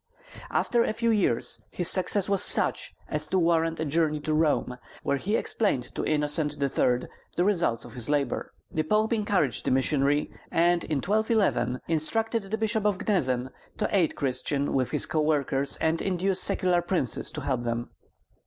[0.49, 4.77] After a few years his success was such as to warrant a journey to Rome,
[5.03, 7.07] where he explained to Innocent III.
[7.37, 8.51] the results of his labor.
[8.71, 14.15] The Pope encouraged the missionary, and in 1211 instructed the Archbishop of Gnezen to aid
[14.15, 17.91] Christian with his co workers and induce secular princes to help them.